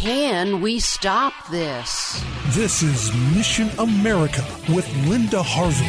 [0.00, 2.22] Can we stop this?
[2.48, 5.86] This is Mission America with Linda Harvey.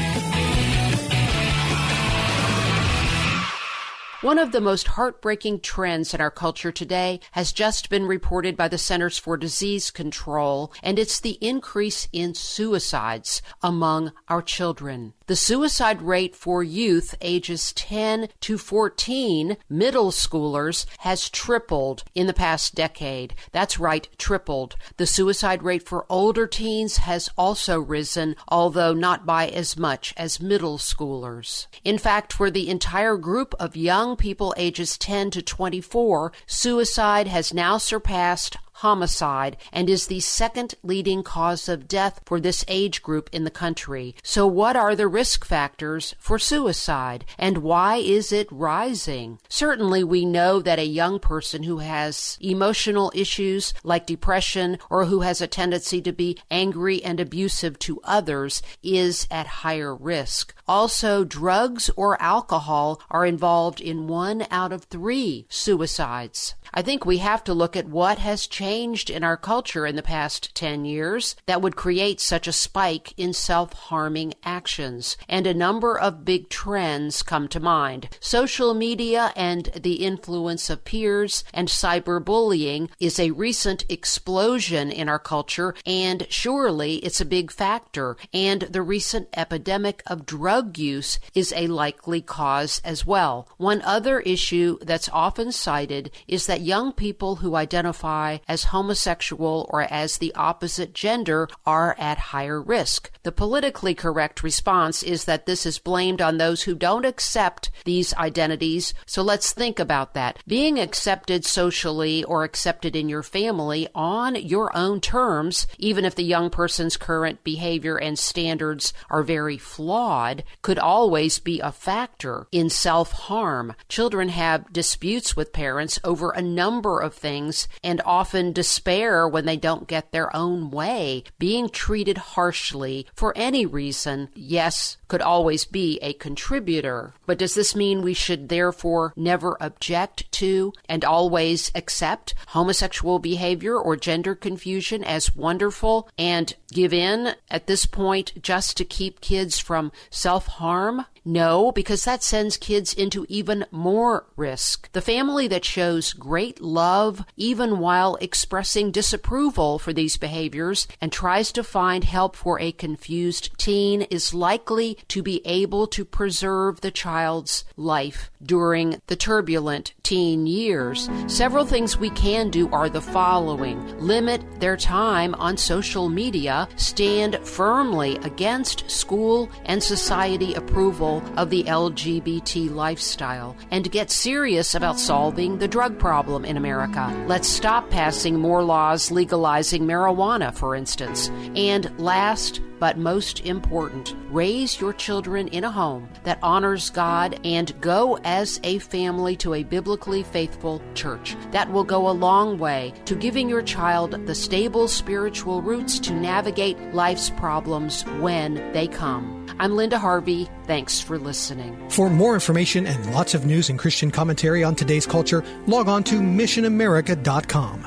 [4.21, 8.69] One of the most heartbreaking trends in our culture today has just been reported by
[8.69, 15.15] the Centers for Disease Control, and it's the increase in suicides among our children.
[15.27, 22.33] The suicide rate for youth ages 10 to 14, middle schoolers, has tripled in the
[22.33, 23.35] past decade.
[23.51, 24.77] That's right, tripled.
[24.95, 30.39] The suicide rate for older teens has also risen, although not by as much as
[30.39, 31.67] middle schoolers.
[31.83, 37.53] In fact, for the entire group of young people ages 10 to 24, suicide has
[37.53, 43.27] now surpassed homicide and is the second leading cause of death for this age group
[43.31, 44.15] in the country.
[44.23, 49.39] So, what are the risk factors for suicide and why is it rising?
[49.49, 55.21] Certainly, we know that a young person who has emotional issues like depression or who
[55.21, 60.53] has a tendency to be angry and abusive to others is at higher risk.
[60.67, 66.53] Also, drugs or alcohol are involved in one out of three suicides.
[66.73, 70.03] I think we have to look at what has changed in our culture in the
[70.03, 75.15] past 10 years that would create such a spike in self harming actions.
[75.29, 78.09] And a number of big trends come to mind.
[78.19, 85.19] Social media and the influence of peers and cyberbullying is a recent explosion in our
[85.19, 88.17] culture, and surely it's a big factor.
[88.33, 93.47] And the recent epidemic of drug use is a likely cause as well.
[93.55, 99.81] One other issue that's often cited is that young people who identify as homosexual or
[99.83, 103.11] as the opposite gender are at higher risk.
[103.23, 108.13] The politically correct response is that this is blamed on those who don't accept these
[108.15, 108.93] identities.
[109.05, 110.39] So let's think about that.
[110.47, 116.23] Being accepted socially or accepted in your family on your own terms, even if the
[116.23, 122.69] young person's current behavior and standards are very flawed, could always be a factor in
[122.69, 123.73] self harm.
[123.89, 129.57] Children have disputes with parents over a number of things and often despair when they
[129.57, 131.23] don't get their own way.
[131.39, 137.13] Being treated harshly for any reason, yes, could always be a contributor.
[137.25, 143.77] But does this mean we should therefore never object to and always accept homosexual behavior
[143.77, 149.59] or gender confusion as wonderful and give in at this point just to keep kids
[149.59, 151.05] from self harm?
[151.27, 154.89] No, because that sends kids into even more risk.
[154.93, 161.51] The family that shows great love, even while expressing disapproval for these behaviors, and tries
[161.51, 166.91] to find help for a confused teen is likely to be able to preserve the
[166.91, 171.09] child's life during the turbulent teen years.
[171.25, 177.39] Several things we can do are the following limit their time on social media, stand
[177.43, 185.57] firmly against school and society approval of the LGBT lifestyle, and get serious about solving
[185.57, 187.11] the drug problem in America.
[187.27, 187.89] Let's stop
[188.27, 191.29] passing more laws legalizing marijuana, for instance.
[191.55, 197.73] And last, but most important, raise your children in a home that honors God and
[197.79, 201.37] go as a family to a biblically faithful church.
[201.51, 206.13] That will go a long way to giving your child the stable spiritual roots to
[206.13, 209.47] navigate life's problems when they come.
[209.59, 210.49] I'm Linda Harvey.
[210.65, 211.89] Thanks for listening.
[211.89, 216.03] For more information and lots of news and Christian commentary on today's culture, log on
[216.03, 217.86] to missionamerica.com.